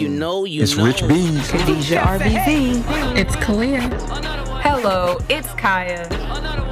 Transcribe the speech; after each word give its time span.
you 0.00 0.08
mm. 0.08 0.12
know, 0.12 0.44
you 0.44 0.62
it's 0.62 0.76
know. 0.76 0.86
Rich 0.86 1.06
Beans. 1.06 1.50
Khadijah 1.50 1.96
RBZ. 1.96 3.16
It's 3.18 3.36
Kalia. 3.36 3.80
Hello, 4.62 5.18
it's 5.28 5.48
Kaya. 5.54 6.06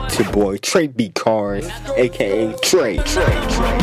It's 0.07 0.19
your 0.19 0.33
boy 0.33 0.57
Trey 0.57 0.87
B. 0.87 1.11
Cars, 1.11 1.69
aka 1.96 2.54
Trey. 2.62 2.96
Trey. 2.96 3.25
Trey. 3.51 3.79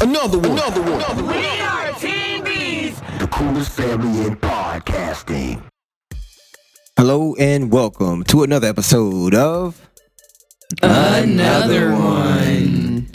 Another 0.00 0.38
one. 0.38 0.52
Another 0.52 0.80
one. 0.80 1.26
We 1.26 1.60
are 1.60 1.92
Team 1.92 2.42
Bees. 2.42 2.98
The 3.18 3.28
coolest 3.30 3.72
family 3.72 4.26
in 4.26 4.36
podcasting. 4.36 5.62
Hello 6.96 7.34
and 7.38 7.70
welcome 7.70 8.24
to 8.24 8.44
another 8.44 8.68
episode 8.68 9.34
of 9.34 9.90
Another 10.82 11.92
one. 11.92 13.08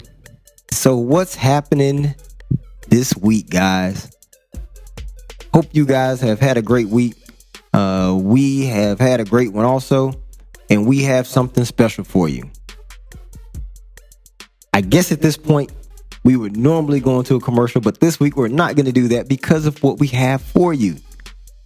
So 0.70 0.96
what's 0.96 1.34
happening 1.34 2.14
this 2.88 3.16
week, 3.16 3.50
guys? 3.50 4.10
Hope 5.52 5.66
you 5.72 5.86
guys 5.86 6.20
have 6.20 6.40
had 6.40 6.56
a 6.56 6.62
great 6.62 6.88
week. 6.88 7.14
Uh, 7.72 8.16
we 8.20 8.66
have 8.66 8.98
had 8.98 9.20
a 9.20 9.24
great 9.24 9.52
one 9.52 9.64
also, 9.64 10.12
and 10.70 10.86
we 10.86 11.02
have 11.02 11.26
something 11.26 11.64
special 11.64 12.04
for 12.04 12.28
you. 12.28 12.50
I 14.72 14.80
guess 14.80 15.12
at 15.12 15.22
this 15.22 15.36
point, 15.36 15.72
we 16.24 16.36
would 16.36 16.56
normally 16.56 17.00
go 17.00 17.18
into 17.18 17.36
a 17.36 17.40
commercial, 17.40 17.80
but 17.80 18.00
this 18.00 18.18
week 18.18 18.36
we're 18.36 18.48
not 18.48 18.76
going 18.76 18.86
to 18.86 18.92
do 18.92 19.08
that 19.08 19.28
because 19.28 19.64
of 19.64 19.82
what 19.82 19.98
we 19.98 20.08
have 20.08 20.42
for 20.42 20.74
you. 20.74 20.96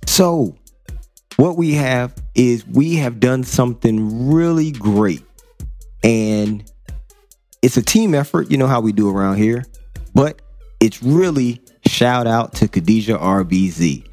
So, 0.06 0.56
what 1.36 1.56
we 1.56 1.72
have 1.72 2.14
is 2.34 2.66
we 2.66 2.96
have 2.96 3.20
done 3.20 3.42
something 3.42 4.30
really 4.30 4.70
great, 4.70 5.24
and 6.04 6.70
it's 7.62 7.76
a 7.76 7.82
team 7.82 8.14
effort. 8.14 8.50
You 8.50 8.58
know 8.58 8.66
how 8.66 8.80
we 8.80 8.92
do 8.92 9.08
around 9.08 9.36
here, 9.36 9.64
but 10.14 10.42
it's 10.80 11.02
really 11.02 11.60
shout 11.86 12.26
out 12.26 12.54
to 12.54 12.68
Khadijah 12.68 13.18
RBZ. 13.18 14.06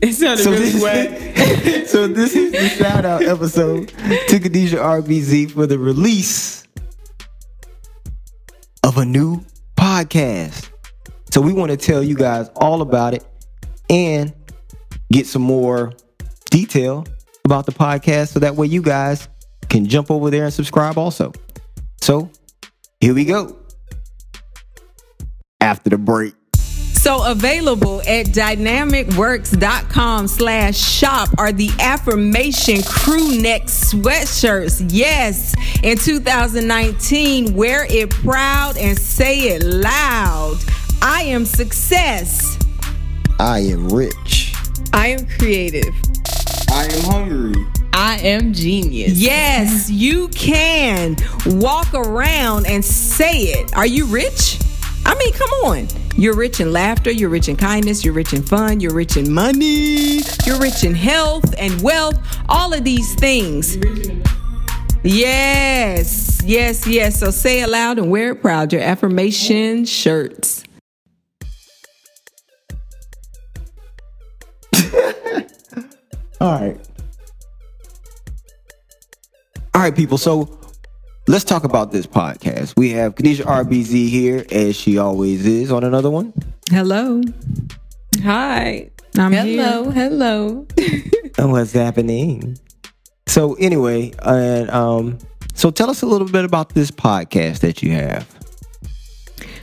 It 0.00 0.12
sounded 0.14 0.42
So 0.42 0.50
really 0.52 0.70
this, 0.70 0.82
wet. 0.82 1.88
so 1.88 2.06
this 2.06 2.34
is 2.36 2.52
the 2.52 2.68
shout 2.68 3.04
out 3.04 3.22
episode 3.22 3.88
to 4.28 4.38
Khadijah 4.38 4.76
RBZ 4.76 5.50
for 5.50 5.66
the 5.66 5.78
release 5.78 6.64
of 8.84 8.96
a 8.96 9.04
new 9.04 9.44
podcast. 9.76 10.70
So 11.32 11.40
we 11.40 11.52
want 11.52 11.70
to 11.70 11.76
tell 11.76 12.02
you 12.02 12.14
guys 12.14 12.48
all 12.56 12.82
about 12.82 13.14
it 13.14 13.24
and 13.88 14.32
get 15.12 15.26
some 15.26 15.42
more 15.42 15.92
detail 16.50 17.04
about 17.44 17.66
the 17.66 17.72
podcast 17.72 18.28
so 18.28 18.40
that 18.40 18.54
way 18.56 18.66
you 18.68 18.82
guys 18.82 19.28
can 19.68 19.86
jump 19.86 20.10
over 20.10 20.30
there 20.30 20.44
and 20.44 20.52
subscribe 20.52 20.96
also. 20.96 21.32
So 22.00 22.30
here 23.00 23.14
we 23.14 23.24
go. 23.24 23.59
After 25.60 25.90
the 25.90 25.98
break. 25.98 26.34
So 27.00 27.24
available 27.24 28.02
at 28.02 28.26
dynamicworks.com 28.26 30.28
slash 30.28 30.76
shop 30.76 31.30
are 31.38 31.50
the 31.50 31.70
affirmation 31.80 32.82
crew 32.82 33.40
neck 33.40 33.62
sweatshirts. 33.62 34.90
Yes, 34.92 35.54
in 35.82 35.96
2019, 35.96 37.54
wear 37.54 37.86
it 37.88 38.10
proud 38.10 38.76
and 38.76 38.98
say 38.98 39.54
it 39.54 39.62
loud. 39.62 40.58
I 41.00 41.22
am 41.22 41.46
success. 41.46 42.58
I 43.38 43.60
am 43.60 43.88
rich. 43.88 44.52
I 44.92 45.08
am 45.08 45.26
creative. 45.26 45.94
I 46.70 46.84
am 46.84 47.00
hungry. 47.04 47.66
I 47.94 48.18
am 48.18 48.52
genius. 48.52 49.12
Yes, 49.12 49.88
you 49.88 50.28
can 50.28 51.16
walk 51.46 51.94
around 51.94 52.66
and 52.66 52.84
say 52.84 53.38
it. 53.38 53.74
Are 53.74 53.86
you 53.86 54.04
rich? 54.04 54.58
I 55.10 55.16
mean, 55.16 55.32
come 55.32 55.50
on. 55.64 55.88
You're 56.14 56.36
rich 56.36 56.60
in 56.60 56.72
laughter, 56.72 57.10
you're 57.10 57.30
rich 57.30 57.48
in 57.48 57.56
kindness, 57.56 58.04
you're 58.04 58.14
rich 58.14 58.32
in 58.32 58.44
fun, 58.44 58.78
you're 58.78 58.94
rich 58.94 59.16
in 59.16 59.32
money, 59.32 60.20
you're 60.46 60.60
rich 60.60 60.84
in 60.84 60.94
health 60.94 61.52
and 61.58 61.82
wealth, 61.82 62.16
all 62.48 62.72
of 62.72 62.84
these 62.84 63.12
things. 63.16 63.76
Yes, 65.02 66.40
yes, 66.44 66.86
yes. 66.86 67.18
So 67.18 67.32
say 67.32 67.60
it 67.60 67.70
loud 67.70 67.98
and 67.98 68.08
wear 68.08 68.30
it 68.30 68.40
proud. 68.40 68.72
Your 68.72 68.82
affirmation 68.82 69.84
shirts. 69.84 70.62
All 76.40 76.60
right. 76.60 76.78
All 79.74 79.82
right, 79.82 79.96
people. 79.96 80.18
So 80.18 80.59
let's 81.30 81.44
talk 81.44 81.62
about 81.62 81.92
this 81.92 82.06
podcast. 82.08 82.76
We 82.76 82.90
have 82.90 83.14
Khadijah 83.14 83.44
RBZ 83.44 84.08
here, 84.08 84.44
as 84.50 84.74
she 84.74 84.98
always 84.98 85.46
is, 85.46 85.70
on 85.70 85.84
another 85.84 86.10
one. 86.10 86.34
Hello. 86.68 87.22
Hi. 88.24 88.90
I'm 89.16 89.32
hello. 89.32 89.90
here. 89.90 90.08
Hello. 90.08 90.66
And 91.38 91.52
what's 91.52 91.72
happening? 91.72 92.58
So 93.28 93.54
anyway, 93.54 94.12
and 94.22 94.68
um, 94.70 95.18
so 95.54 95.70
tell 95.70 95.88
us 95.88 96.02
a 96.02 96.06
little 96.06 96.26
bit 96.26 96.44
about 96.44 96.74
this 96.74 96.90
podcast 96.90 97.60
that 97.60 97.82
you 97.82 97.92
have. 97.92 98.28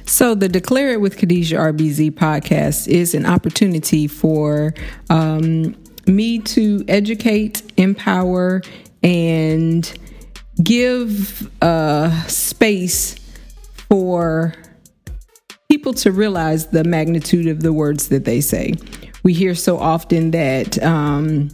So, 0.06 0.34
the 0.34 0.48
Declare 0.48 0.94
It 0.94 1.02
with 1.02 1.18
Khadijah 1.18 1.58
RBZ 1.58 2.12
podcast 2.12 2.88
is 2.88 3.14
an 3.14 3.26
opportunity 3.26 4.08
for 4.08 4.74
um, 5.10 5.76
me 6.08 6.40
to 6.40 6.86
educate, 6.88 7.62
empower, 7.76 8.62
and 9.04 9.94
give 10.64 11.52
uh, 11.62 12.10
space 12.24 13.16
for 13.90 14.54
people 15.70 15.94
to 15.94 16.12
realize 16.12 16.68
the 16.68 16.84
magnitude 16.84 17.48
of 17.48 17.62
the 17.62 17.74
words 17.74 18.10
that 18.10 18.26
they 18.26 18.42
say. 18.42 18.74
We 19.24 19.34
hear 19.34 19.56
so 19.56 19.78
often 19.78 20.32
that. 20.32 20.82
Um, 20.84 21.50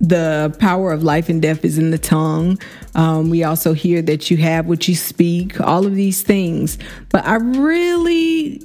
the 0.00 0.54
power 0.60 0.92
of 0.92 1.02
life 1.02 1.28
and 1.28 1.42
death 1.42 1.64
is 1.64 1.76
in 1.76 1.90
the 1.90 1.98
tongue. 1.98 2.58
Um, 2.94 3.30
we 3.30 3.42
also 3.42 3.72
hear 3.72 4.00
that 4.02 4.30
you 4.30 4.36
have 4.36 4.66
what 4.66 4.86
you 4.86 4.94
speak, 4.94 5.60
all 5.60 5.86
of 5.86 5.94
these 5.94 6.22
things. 6.22 6.78
But 7.10 7.26
I 7.26 7.34
really 7.36 8.62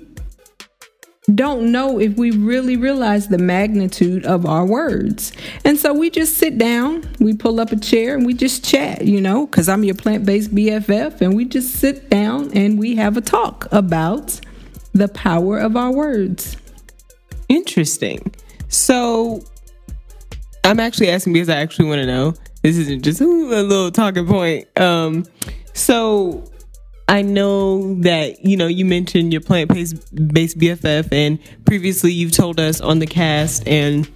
don't 1.44 1.74
know 1.74 2.00
if 2.00 2.16
we 2.16 2.32
really 2.32 2.78
realize 2.78 3.28
the 3.28 3.38
magnitude 3.38 4.26
of 4.26 4.46
our 4.46 4.66
words. 4.66 5.34
And 5.66 5.78
so 5.78 5.94
we 5.94 6.10
just 6.10 6.38
sit 6.38 6.58
down, 6.58 7.04
we 7.20 7.34
pull 7.34 7.60
up 7.60 7.74
a 7.74 7.76
chair, 7.76 8.16
and 8.16 8.26
we 8.26 8.34
just 8.34 8.64
chat, 8.64 9.06
you 9.06 9.20
know, 9.20 9.46
because 9.46 9.68
I'm 9.68 9.84
your 9.84 9.96
plant 9.96 10.26
based 10.26 10.56
BFF, 10.56 11.20
and 11.20 11.36
we 11.36 11.44
just 11.44 11.76
sit 11.76 12.10
down 12.10 12.50
and 12.54 12.80
we 12.80 12.96
have 12.96 13.18
a 13.18 13.22
talk 13.22 13.68
about 13.74 14.40
the 14.94 15.10
power 15.10 15.58
of 15.60 15.76
our 15.76 15.92
words. 15.92 16.56
Interesting. 17.50 18.34
So 18.70 19.44
I'm 20.64 20.80
actually 20.80 21.10
asking 21.10 21.34
because 21.34 21.50
I 21.50 21.58
actually 21.58 21.90
want 21.90 22.00
to 22.00 22.08
know. 22.08 22.36
This 22.62 22.78
isn't 22.78 23.04
just 23.04 23.20
a 23.20 23.26
little 23.26 23.92
talking 23.92 24.26
point. 24.26 24.66
Um, 24.80 25.26
so 25.74 26.50
I 27.08 27.22
know 27.22 27.96
that 28.02 28.46
you 28.46 28.58
know 28.58 28.68
you 28.68 28.86
mentioned 28.86 29.34
your 29.34 29.42
plant 29.42 29.74
based 29.74 30.16
based 30.34 30.58
BFF, 30.58 31.12
and 31.12 31.40
previously 31.66 32.12
you've 32.12 32.32
told 32.32 32.60
us 32.60 32.82
on 32.82 33.00
the 33.00 33.08
cast 33.08 33.68
and 33.68 34.10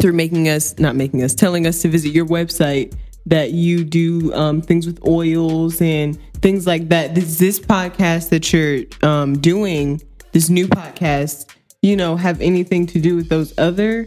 through 0.00 0.12
making 0.12 0.48
us 0.48 0.78
not 0.78 0.94
making 0.94 1.22
us 1.22 1.34
telling 1.34 1.66
us 1.66 1.82
to 1.82 1.88
visit 1.88 2.10
your 2.10 2.26
website 2.26 2.94
that 3.26 3.50
you 3.50 3.84
do 3.84 4.32
um, 4.34 4.62
things 4.62 4.86
with 4.86 5.04
oils 5.06 5.80
and 5.82 6.18
things 6.40 6.66
like 6.66 6.88
that. 6.88 7.14
Does 7.14 7.38
this 7.38 7.58
podcast 7.58 8.30
that 8.30 8.52
you're 8.52 8.84
um, 9.02 9.38
doing, 9.38 10.00
this 10.32 10.48
new 10.48 10.68
podcast, 10.68 11.50
you 11.82 11.96
know, 11.96 12.16
have 12.16 12.40
anything 12.40 12.86
to 12.86 13.00
do 13.00 13.16
with 13.16 13.28
those 13.28 13.52
other 13.58 14.06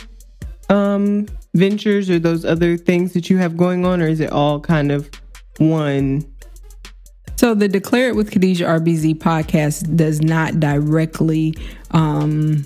um, 0.69 1.27
ventures 1.53 2.09
or 2.09 2.17
those 2.17 2.45
other 2.45 2.77
things 2.77 3.13
that 3.13 3.29
you 3.29 3.37
have 3.37 3.57
going 3.57 3.85
on, 3.85 4.01
or 4.01 4.07
is 4.07 4.21
it 4.21 4.31
all 4.31 4.59
kind 4.59 4.91
of 4.91 5.09
one? 5.57 6.23
So 7.39 7.55
the 7.55 7.69
Declare 7.69 8.09
It 8.09 8.15
with 8.17 8.31
Khadijah 8.31 8.65
RBZ 8.65 9.15
podcast 9.15 9.95
does 9.95 10.21
not 10.21 10.59
directly 10.59 11.55
um, 11.91 12.65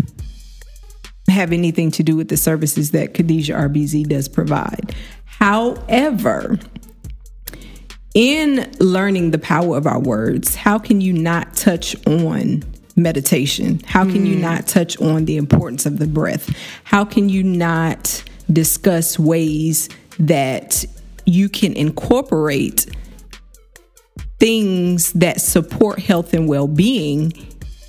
have 1.29 1.53
anything 1.53 1.91
to 1.91 2.01
do 2.01 2.15
with 2.15 2.29
the 2.29 2.37
services 2.37 2.89
that 2.89 3.13
Khadijah 3.13 3.53
RBZ 3.53 4.07
does 4.07 4.27
provide. 4.27 4.95
However, 5.25 6.57
in 8.15 8.71
learning 8.79 9.29
the 9.29 9.37
power 9.37 9.77
of 9.77 9.85
our 9.85 9.99
words, 9.99 10.55
how 10.55 10.79
can 10.79 11.01
you 11.01 11.13
not 11.13 11.55
touch 11.55 11.95
on 12.07 12.63
meditation? 12.95 13.79
How 13.85 14.05
can 14.05 14.25
you 14.25 14.37
not 14.37 14.65
touch 14.65 14.99
on 14.99 15.25
the 15.25 15.37
importance 15.37 15.85
of 15.85 15.99
the 15.99 16.07
breath? 16.07 16.49
How 16.83 17.05
can 17.05 17.29
you 17.29 17.43
not 17.43 18.23
discuss 18.51 19.19
ways 19.19 19.87
that 20.17 20.83
you 21.27 21.47
can 21.47 21.73
incorporate 21.73 22.87
things 24.43 25.13
that 25.13 25.39
support 25.39 25.99
health 25.99 26.33
and 26.33 26.49
well 26.49 26.67
being 26.67 27.31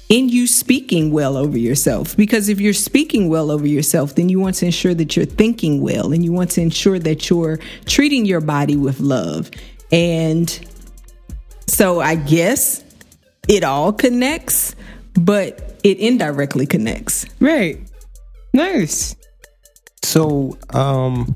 in 0.08 0.28
you 0.28 0.46
speaking 0.46 1.10
well 1.10 1.36
over 1.36 1.58
yourself. 1.58 2.16
Because 2.16 2.48
if 2.48 2.60
you're 2.60 2.72
speaking 2.72 3.28
well 3.28 3.50
over 3.50 3.66
yourself, 3.66 4.14
then 4.14 4.28
you 4.28 4.38
want 4.38 4.54
to 4.56 4.66
ensure 4.66 4.94
that 4.94 5.16
you're 5.16 5.24
thinking 5.24 5.80
well 5.80 6.12
and 6.12 6.24
you 6.24 6.32
want 6.32 6.52
to 6.52 6.60
ensure 6.60 7.00
that 7.00 7.28
you're 7.28 7.58
treating 7.86 8.24
your 8.24 8.40
body 8.40 8.76
with 8.76 9.00
love. 9.00 9.50
And 9.90 10.48
so 11.66 11.98
I 12.00 12.14
guess 12.14 12.84
it 13.48 13.64
all 13.64 13.92
connects, 13.92 14.76
but 15.14 15.80
it 15.82 15.98
indirectly 15.98 16.66
connects. 16.66 17.26
Right. 17.40 17.80
Nice. 18.52 19.16
So, 20.04 20.56
um, 20.70 21.34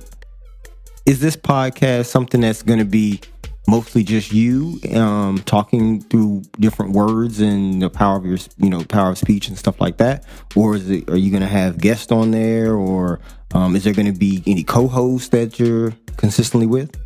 is 1.07 1.19
this 1.19 1.35
podcast 1.35 2.07
something 2.07 2.41
that's 2.41 2.63
going 2.63 2.79
to 2.79 2.85
be 2.85 3.21
mostly 3.69 4.03
just 4.03 4.33
you 4.33 4.81
um, 4.95 5.39
talking 5.45 6.01
through 6.01 6.43
different 6.59 6.93
words 6.93 7.39
and 7.39 7.83
the 7.83 7.91
power 7.91 8.17
of 8.17 8.25
your, 8.25 8.39
you 8.57 8.71
know, 8.71 8.83
power 8.83 9.11
of 9.11 9.19
speech 9.19 9.49
and 9.49 9.59
stuff 9.59 9.81
like 9.81 9.99
that, 9.99 10.25
or 10.57 10.75
is 10.75 10.89
it? 10.89 11.09
Are 11.11 11.17
you 11.17 11.31
going 11.31 11.43
to 11.43 11.49
have 11.49 11.79
guests 11.79 12.11
on 12.11 12.31
there, 12.31 12.75
or 12.75 13.21
um, 13.53 13.77
is 13.77 13.85
there 13.85 13.93
going 13.93 14.13
to 14.13 14.19
be 14.19 14.43
any 14.47 14.65
co-hosts 14.65 15.29
that 15.29 15.59
you're 15.59 15.93
consistently 16.17 16.67
with? 16.67 16.97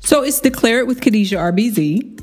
So 0.00 0.22
it's 0.22 0.40
Declare 0.40 0.80
It 0.80 0.86
with 0.86 1.00
Khadijah 1.00 1.36
RBZ. 1.36 2.20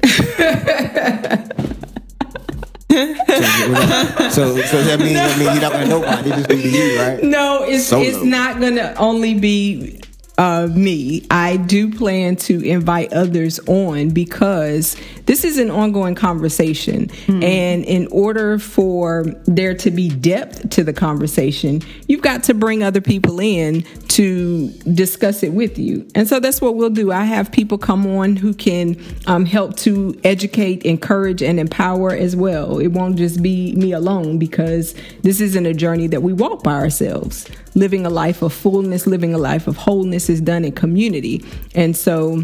So, 4.31 4.55
so 4.61 4.83
that 4.83 4.99
means 4.99 5.13
that 5.13 5.37
means 5.37 5.53
you're 5.53 5.61
not 5.61 5.71
going 5.71 5.83
to 5.83 5.89
nobody. 5.89 6.29
It 6.29 6.35
just 6.35 6.49
to 6.49 6.55
be 6.55 6.69
you, 6.69 6.99
right? 6.99 7.23
No, 7.23 7.63
it's 7.63 7.87
Solo. 7.87 8.03
it's 8.03 8.23
not 8.23 8.59
gonna 8.59 8.93
only 8.97 9.33
be 9.33 10.01
uh, 10.41 10.65
me. 10.65 11.23
I 11.29 11.57
do 11.57 11.91
plan 11.93 12.35
to 12.37 12.61
invite 12.61 13.13
others 13.13 13.59
on 13.67 14.09
because 14.09 14.95
this 15.25 15.43
is 15.43 15.57
an 15.57 15.71
ongoing 15.71 16.15
conversation, 16.15 17.09
and 17.43 17.83
in 17.85 18.07
order 18.11 18.59
for 18.59 19.25
there 19.45 19.73
to 19.75 19.91
be 19.91 20.09
depth 20.09 20.69
to 20.71 20.83
the 20.83 20.93
conversation, 20.93 21.81
you've 22.07 22.21
got 22.21 22.43
to 22.43 22.53
bring 22.53 22.83
other 22.83 23.01
people 23.01 23.39
in 23.39 23.83
to 24.09 24.69
discuss 24.93 25.43
it 25.43 25.53
with 25.53 25.77
you. 25.77 26.07
And 26.15 26.27
so 26.27 26.39
that's 26.39 26.61
what 26.61 26.75
we'll 26.75 26.89
do. 26.89 27.11
I 27.11 27.23
have 27.23 27.51
people 27.51 27.77
come 27.77 28.05
on 28.05 28.35
who 28.35 28.53
can 28.53 28.97
um, 29.27 29.45
help 29.45 29.77
to 29.77 30.19
educate, 30.23 30.83
encourage, 30.83 31.41
and 31.41 31.59
empower 31.59 32.11
as 32.11 32.35
well. 32.35 32.79
It 32.79 32.87
won't 32.87 33.15
just 33.17 33.41
be 33.41 33.73
me 33.75 33.93
alone 33.93 34.37
because 34.37 34.93
this 35.21 35.39
isn't 35.39 35.65
a 35.65 35.73
journey 35.73 36.07
that 36.07 36.23
we 36.23 36.33
walk 36.33 36.63
by 36.63 36.73
ourselves. 36.73 37.47
Living 37.73 38.05
a 38.05 38.09
life 38.09 38.41
of 38.41 38.51
fullness, 38.51 39.07
living 39.07 39.33
a 39.33 39.37
life 39.37 39.67
of 39.67 39.77
wholeness 39.77 40.29
is 40.29 40.41
done 40.41 40.65
in 40.65 40.73
community. 40.73 41.43
And 41.73 41.95
so 41.95 42.43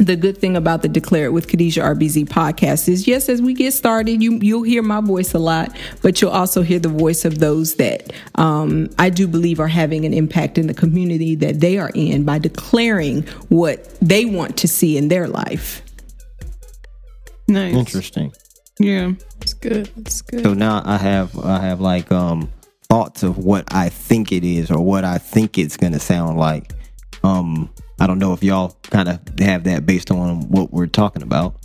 the 0.00 0.16
good 0.16 0.38
thing 0.38 0.56
about 0.56 0.80
the 0.82 0.88
Declare 0.88 1.26
It 1.26 1.32
with 1.32 1.46
Khadijah 1.46 1.82
RBZ 1.82 2.26
podcast 2.26 2.88
is 2.88 3.06
yes, 3.06 3.28
as 3.28 3.42
we 3.42 3.52
get 3.52 3.72
started, 3.72 4.22
you 4.22 4.38
you'll 4.40 4.62
hear 4.62 4.82
my 4.82 5.00
voice 5.00 5.34
a 5.34 5.38
lot, 5.38 5.76
but 6.02 6.20
you'll 6.20 6.30
also 6.30 6.62
hear 6.62 6.78
the 6.78 6.88
voice 6.88 7.24
of 7.24 7.38
those 7.38 7.74
that 7.74 8.12
um, 8.36 8.88
I 8.98 9.10
do 9.10 9.28
believe 9.28 9.60
are 9.60 9.68
having 9.68 10.06
an 10.06 10.14
impact 10.14 10.56
in 10.56 10.66
the 10.66 10.74
community 10.74 11.34
that 11.36 11.60
they 11.60 11.78
are 11.78 11.90
in 11.94 12.24
by 12.24 12.38
declaring 12.38 13.22
what 13.48 13.94
they 14.00 14.24
want 14.24 14.56
to 14.58 14.68
see 14.68 14.96
in 14.96 15.08
their 15.08 15.28
life. 15.28 15.82
Nice. 17.46 17.74
Interesting. 17.74 18.32
Yeah. 18.78 19.12
It's 19.42 19.52
good. 19.52 19.90
It's 19.98 20.22
good. 20.22 20.42
So 20.42 20.54
now 20.54 20.82
I 20.84 20.96
have 20.96 21.38
I 21.38 21.60
have 21.60 21.80
like 21.80 22.10
um 22.10 22.50
thoughts 22.88 23.22
of 23.22 23.36
what 23.36 23.72
I 23.72 23.90
think 23.90 24.32
it 24.32 24.44
is 24.44 24.70
or 24.70 24.82
what 24.82 25.04
I 25.04 25.18
think 25.18 25.58
it's 25.58 25.76
gonna 25.76 26.00
sound 26.00 26.38
like. 26.38 26.72
Um 27.22 27.70
I 27.98 28.06
don't 28.06 28.18
know 28.18 28.32
if 28.32 28.42
y'all 28.42 28.76
kind 28.84 29.08
of 29.08 29.20
have 29.40 29.64
that 29.64 29.84
based 29.86 30.10
on 30.10 30.48
what 30.48 30.72
we're 30.72 30.86
talking 30.86 31.22
about. 31.22 31.56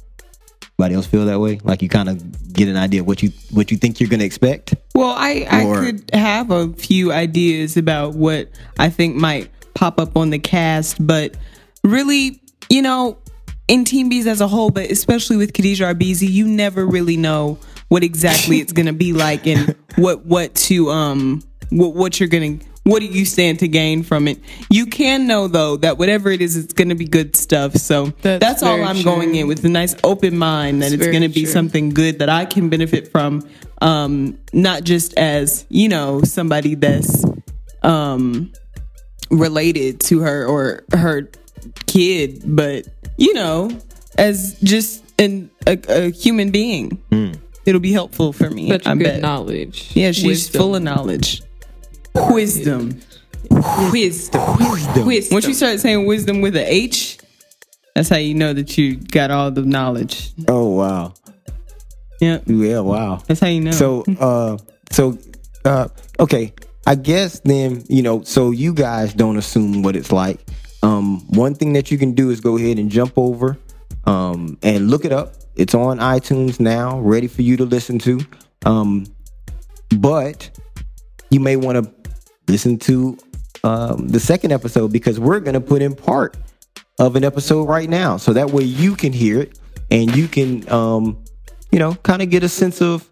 Anybody 0.78 0.96
else 0.96 1.06
feel 1.06 1.26
that 1.26 1.40
way? 1.40 1.60
Like 1.64 1.82
you 1.82 1.88
kind 1.88 2.10
of 2.10 2.52
get 2.54 2.68
an 2.68 2.76
idea 2.76 3.00
of 3.02 3.08
what 3.08 3.24
you 3.24 3.32
what 3.52 3.72
you 3.72 3.78
think 3.78 4.00
you're 4.02 4.10
gonna 4.10 4.26
expect? 4.26 4.76
Well, 4.94 5.16
I, 5.18 5.48
I 5.50 5.64
Or- 5.64 5.82
could 5.84 6.10
have 6.14 6.52
a 6.52 6.74
few 6.74 7.12
ideas 7.14 7.78
about 7.78 8.16
what 8.16 8.50
I 8.78 8.90
think 8.90 9.16
might 9.16 9.50
pop 9.74 10.00
up 10.00 10.18
on 10.18 10.30
the 10.32 10.40
cast, 10.40 10.98
but 11.06 11.36
really, 11.84 12.42
you 12.70 12.82
know, 12.82 13.18
in 13.68 13.84
Team 13.86 14.10
Bees 14.10 14.28
as 14.28 14.42
a 14.42 14.48
whole, 14.48 14.70
but 14.70 14.92
especially 14.92 15.38
with 15.38 15.54
Khadijah 15.54 15.86
RBZ, 15.96 16.30
you 16.30 16.48
never 16.48 16.86
really 16.86 17.18
know 17.18 17.58
what 17.88 18.04
exactly 18.04 18.60
it's 18.60 18.74
gonna 18.74 18.94
be 18.94 19.14
like 19.14 19.48
and 19.48 19.76
what 19.96 20.26
what 20.26 20.54
to 20.56 20.90
um 20.92 21.42
what 21.70 21.96
what 21.96 22.20
you're 22.20 22.28
gonna 22.30 22.58
what 22.86 23.00
do 23.00 23.08
you 23.08 23.26
stand 23.26 23.60
to 23.60 23.68
gain 23.68 24.04
from 24.04 24.28
it? 24.28 24.40
You 24.70 24.86
can 24.86 25.26
know 25.26 25.48
though 25.48 25.76
that 25.78 25.98
whatever 25.98 26.30
it 26.30 26.40
is, 26.42 26.56
it's 26.56 26.72
gonna 26.72 26.94
be 26.96 27.06
good 27.06 27.36
stuff. 27.36 27.74
So 27.76 28.14
That's 28.22 28.40
that's, 28.40 28.64
all 28.64 28.82
I'm 28.84 28.96
true. 28.98 29.04
going 29.04 29.34
in 29.36 29.48
with 29.48 29.66
a 29.66 29.70
nice 29.70 29.96
open 30.04 30.38
mind 30.38 30.82
that 30.84 30.92
That's 30.92 31.02
it's 31.02 31.12
gonna 31.12 31.28
be 31.30 31.44
true. 31.44 31.52
something 31.52 31.66
something 31.66 31.90
good 31.90 32.20
that 32.20 32.30
I 32.30 32.46
can 32.46 32.70
benefit 32.70 33.08
from, 33.12 33.42
um, 33.82 34.38
not 34.54 34.84
just 34.84 35.18
as 35.18 35.66
you 35.70 35.90
know 35.90 36.22
somebody 36.22 36.76
that's 36.76 37.26
um, 37.82 38.54
related 39.32 40.00
to 40.02 40.20
her 40.20 40.46
or 40.46 40.84
her 40.94 41.30
kid, 41.88 42.44
but 42.46 42.86
you 43.18 43.34
know, 43.34 43.72
as 44.20 44.60
just 44.62 45.04
an 45.20 45.50
a, 45.66 45.80
a 45.90 46.12
human 46.12 46.52
being. 46.52 47.02
It'll 47.66 47.82
be 47.82 47.94
helpful 47.94 48.32
for 48.32 48.48
me. 48.48 48.70
Such 48.70 48.86
I 48.86 48.94
good 48.94 49.04
bet. 49.06 49.22
knowledge. 49.22 49.90
Yeah, 49.96 50.12
she's 50.12 50.24
Wisdom. 50.26 50.60
full 50.62 50.76
of 50.76 50.84
knowledge. 50.84 51.42
Wisdom. 52.16 53.00
wisdom. 53.92 54.42
Wisdom. 55.06 55.36
Once 55.36 55.48
you 55.48 55.54
start 55.54 55.80
saying 55.80 56.06
wisdom 56.06 56.42
with 56.42 56.56
a 56.56 56.74
H, 56.74 57.18
that's 57.94 58.10
how 58.10 58.18
you 58.18 58.34
know 58.34 58.54
that 58.54 58.78
you 58.78 58.96
got 58.98 59.32
all 59.32 59.52
the 59.52 59.62
knowledge. 59.62 60.32
Oh 60.48 60.70
wow. 60.70 61.14
Yeah, 62.22 62.40
Yeah, 62.46 62.80
wow. 62.80 63.22
that's 63.28 63.40
how 63.42 63.48
you 63.48 63.62
know. 63.62 63.72
So 63.72 64.04
uh 64.20 64.58
so 64.92 65.18
uh 65.66 65.90
okay, 66.20 66.54
I 66.88 66.96
guess 66.96 67.40
then, 67.42 67.84
you 67.90 68.02
know, 68.02 68.24
so 68.24 68.52
you 68.52 68.74
guys 68.74 69.14
don't 69.14 69.38
assume 69.38 69.84
what 69.84 69.96
it's 69.96 70.12
like. 70.12 70.40
Um 70.82 71.20
one 71.28 71.54
thing 71.56 71.74
that 71.74 71.92
you 71.92 71.98
can 71.98 72.14
do 72.14 72.30
is 72.30 72.40
go 72.40 72.58
ahead 72.58 72.80
and 72.80 72.90
jump 72.90 73.14
over 73.18 73.58
um 74.06 74.58
and 74.64 74.90
look 74.90 75.04
it 75.06 75.12
up. 75.12 75.34
It's 75.56 75.74
on 75.76 76.00
iTunes 76.00 76.60
now, 76.60 77.00
ready 77.00 77.28
for 77.28 77.42
you 77.42 77.58
to 77.58 77.66
listen 77.66 78.00
to. 78.00 78.22
Um 78.66 79.06
but 79.98 80.50
you 81.30 81.40
may 81.40 81.56
want 81.58 81.84
to 81.84 82.05
listen 82.48 82.78
to 82.80 83.18
um, 83.64 84.08
the 84.08 84.20
second 84.20 84.52
episode 84.52 84.92
because 84.92 85.20
we're 85.20 85.40
going 85.40 85.54
to 85.56 85.62
put 85.62 85.82
in 85.82 85.96
part 85.96 86.38
of 87.00 87.16
an 87.16 87.24
episode 87.24 87.64
right 87.68 87.90
now. 87.90 88.18
So 88.18 88.34
that 88.34 88.52
way 88.52 88.64
you 88.64 88.96
can 88.96 89.12
hear 89.14 89.42
it 89.42 89.60
and 89.92 90.16
you 90.16 90.28
can, 90.28 90.70
um, 90.72 91.24
you 91.72 91.80
know, 91.80 91.96
kind 91.96 92.22
of 92.22 92.30
get 92.30 92.44
a 92.44 92.50
sense 92.50 92.82
of 92.82 93.10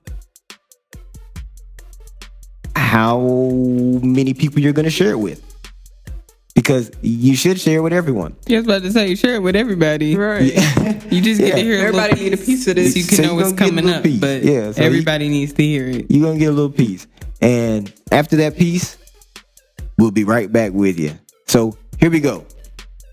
how 2.75 3.19
many 4.03 4.33
people 4.33 4.59
you're 4.59 4.74
going 4.74 4.85
to 4.85 4.91
share 4.91 5.12
it 5.12 5.19
with. 5.19 5.41
Because 6.56 6.91
you 7.01 7.36
should 7.36 7.59
share 7.59 7.79
it 7.79 7.81
with 7.81 7.94
everyone. 7.94 8.36
Yeah, 8.45 8.57
I 8.57 8.59
was 8.62 8.68
about 8.68 8.81
to 8.83 8.91
say, 8.91 9.15
share 9.15 9.36
it 9.36 9.41
with 9.41 9.56
everybody. 9.56 10.15
Right. 10.15 10.53
You 11.13 11.21
just 11.21 11.39
get 11.39 11.50
Yeah. 11.50 11.56
to 11.57 11.62
hear 11.62 11.74
Everybody 11.79 12.12
everybody 12.13 12.24
need 12.24 12.33
a 12.33 12.38
piece 12.44 12.68
of 12.68 12.75
this. 12.75 12.95
you 12.95 13.03
can 13.03 13.18
So 13.18 13.24
know 13.24 13.36
what's 13.36 13.51
gonna 13.51 13.72
get 13.72 13.79
a 13.79 13.81
coming 13.81 13.93
up. 13.93 14.03
piece. 14.03 14.19
But 14.19 14.43
Yeah, 14.43 14.72
so 14.72 14.81
you- 14.81 14.88
everybody 14.88 15.29
needs 15.29 15.53
to 15.53 15.62
hear 15.63 15.88
it. 15.88 16.05
You're 16.10 16.24
going 16.24 16.36
to 16.36 16.39
get 16.39 16.50
a 16.50 16.51
little 16.53 16.72
piece. 16.72 17.05
And 17.39 17.91
after 18.12 18.36
that 18.38 18.58
piece, 18.58 18.98
we'll 20.03 20.12
be 20.12 20.25
right 20.25 20.51
back 20.51 20.74
with 20.74 21.00
you. 21.00 21.17
So 21.48 21.77
here 21.98 22.12
we 22.12 22.19
go. 22.19 22.45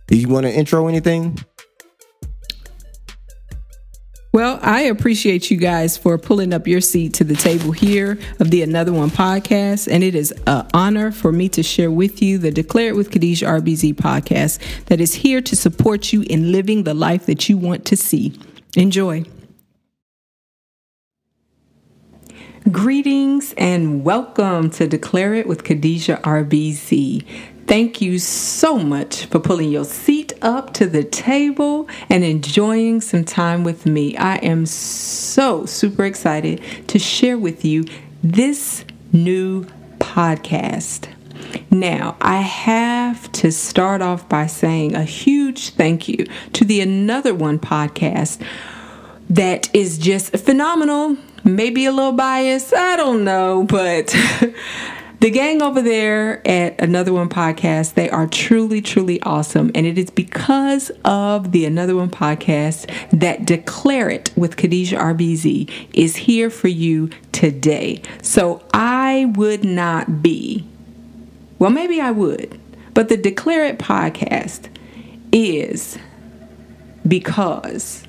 Do 0.08 0.18
you 0.18 0.28
want 0.28 0.44
to 0.46 0.52
intro 0.52 0.88
anything? 0.88 1.38
Well, 4.32 4.58
I 4.60 4.82
appreciate 4.82 5.52
you 5.52 5.56
guys 5.56 5.96
for 5.96 6.18
pulling 6.18 6.52
up 6.52 6.66
your 6.66 6.80
seat 6.80 7.14
to 7.14 7.24
the 7.24 7.36
table 7.36 7.70
here 7.70 8.18
of 8.40 8.50
the 8.50 8.62
Another 8.62 8.92
One 8.92 9.10
podcast. 9.10 9.88
And 9.90 10.02
it 10.02 10.16
is 10.16 10.32
an 10.48 10.68
honor 10.74 11.12
for 11.12 11.30
me 11.30 11.48
to 11.50 11.62
share 11.62 11.92
with 11.92 12.22
you 12.22 12.38
the 12.38 12.50
Declare 12.50 12.88
It 12.88 12.96
with 12.96 13.12
Khadijah 13.12 13.46
RBZ 13.46 13.94
podcast 13.94 14.58
that 14.86 15.00
is 15.00 15.14
here 15.14 15.40
to 15.42 15.54
support 15.54 16.12
you 16.12 16.22
in 16.22 16.50
living 16.50 16.82
the 16.82 16.94
life 16.94 17.26
that 17.26 17.48
you 17.48 17.56
want 17.56 17.84
to 17.86 17.96
see. 17.96 18.36
Enjoy. 18.76 19.24
Greetings 22.68 23.54
and 23.56 24.04
welcome 24.04 24.68
to 24.72 24.86
Declare 24.86 25.32
It 25.32 25.46
with 25.46 25.64
Khadijah 25.64 26.20
RBZ. 26.22 27.24
Thank 27.66 28.02
you 28.02 28.18
so 28.18 28.76
much 28.76 29.24
for 29.24 29.40
pulling 29.40 29.70
your 29.70 29.86
seat 29.86 30.34
up 30.42 30.74
to 30.74 30.86
the 30.86 31.02
table 31.02 31.88
and 32.10 32.22
enjoying 32.22 33.00
some 33.00 33.24
time 33.24 33.64
with 33.64 33.86
me. 33.86 34.14
I 34.18 34.36
am 34.36 34.66
so 34.66 35.64
super 35.64 36.04
excited 36.04 36.62
to 36.88 36.98
share 36.98 37.38
with 37.38 37.64
you 37.64 37.86
this 38.22 38.84
new 39.10 39.64
podcast. 39.98 41.08
Now, 41.70 42.18
I 42.20 42.42
have 42.42 43.32
to 43.32 43.52
start 43.52 44.02
off 44.02 44.28
by 44.28 44.46
saying 44.46 44.94
a 44.94 45.04
huge 45.04 45.70
thank 45.70 46.08
you 46.08 46.26
to 46.52 46.66
the 46.66 46.82
Another 46.82 47.34
One 47.34 47.58
podcast 47.58 48.38
that 49.30 49.74
is 49.74 49.96
just 49.96 50.36
phenomenal. 50.36 51.16
Maybe 51.44 51.86
a 51.86 51.92
little 51.92 52.12
biased, 52.12 52.74
I 52.74 52.96
don't 52.96 53.24
know, 53.24 53.64
but 53.64 54.08
the 55.20 55.30
gang 55.30 55.62
over 55.62 55.80
there 55.80 56.46
at 56.46 56.80
Another 56.80 57.12
One 57.12 57.28
podcast, 57.28 57.94
they 57.94 58.10
are 58.10 58.26
truly, 58.26 58.82
truly 58.82 59.20
awesome. 59.22 59.70
And 59.74 59.86
it 59.86 59.96
is 59.96 60.10
because 60.10 60.90
of 61.04 61.52
the 61.52 61.64
Another 61.64 61.96
One 61.96 62.10
podcast 62.10 62.90
that 63.18 63.46
Declare 63.46 64.10
It 64.10 64.32
with 64.36 64.56
Khadijah 64.56 64.96
RBZ 64.96 65.70
is 65.94 66.16
here 66.16 66.50
for 66.50 66.68
you 66.68 67.10
today. 67.32 68.02
So 68.22 68.62
I 68.74 69.32
would 69.36 69.64
not 69.64 70.22
be, 70.22 70.66
well, 71.58 71.70
maybe 71.70 72.00
I 72.00 72.10
would, 72.10 72.60
but 72.92 73.08
the 73.08 73.16
Declare 73.16 73.64
It 73.64 73.78
podcast 73.78 74.68
is 75.32 75.98
because 77.06 78.04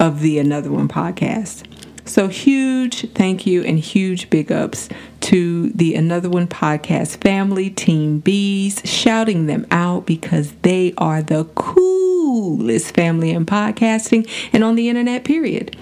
of 0.00 0.20
the 0.20 0.38
Another 0.38 0.70
One 0.70 0.88
podcast. 0.88 1.62
So, 2.06 2.28
huge 2.28 3.10
thank 3.14 3.46
you 3.46 3.64
and 3.64 3.80
huge 3.80 4.30
big 4.30 4.52
ups 4.52 4.88
to 5.22 5.70
the 5.70 5.96
Another 5.96 6.30
One 6.30 6.46
podcast 6.46 7.20
family, 7.20 7.68
Team 7.68 8.20
Bees, 8.20 8.80
shouting 8.84 9.46
them 9.46 9.66
out 9.72 10.06
because 10.06 10.52
they 10.62 10.94
are 10.98 11.20
the 11.20 11.46
coolest 11.56 12.94
family 12.94 13.30
in 13.30 13.44
podcasting 13.44 14.30
and 14.52 14.62
on 14.62 14.76
the 14.76 14.88
internet, 14.88 15.24
period. 15.24 15.76